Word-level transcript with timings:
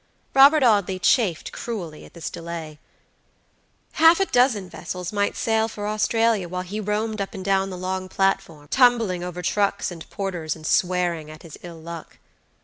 Robert 0.33 0.63
Audley 0.63 0.97
chafed 0.97 1.51
cruelly 1.51 2.05
at 2.05 2.15
this 2.15 2.31
delay. 2.31 2.79
Half 3.91 4.19
a 4.19 4.25
dozen 4.25 4.67
vessels 4.67 5.13
might 5.13 5.35
sail 5.37 5.67
for 5.67 5.87
Australia 5.87 6.49
while 6.49 6.63
he 6.63 6.79
roamed 6.79 7.21
up 7.21 7.35
and 7.35 7.45
down 7.45 7.69
the 7.69 7.77
long 7.77 8.09
platform, 8.09 8.67
tumbling 8.69 9.23
over 9.23 9.43
trucks 9.43 9.91
and 9.91 10.09
porters, 10.09 10.55
and 10.55 10.65
swearing 10.65 11.29
at 11.29 11.43
his 11.43 11.55
ill 11.61 11.79
luck. 11.79 12.17